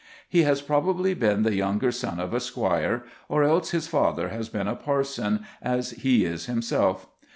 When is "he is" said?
5.91-6.47